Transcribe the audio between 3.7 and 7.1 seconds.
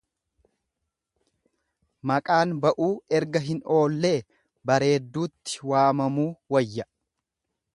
oollee bareedduutti waamamuu wayya.